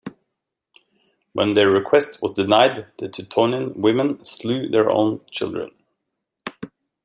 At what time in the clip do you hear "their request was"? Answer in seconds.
1.53-2.33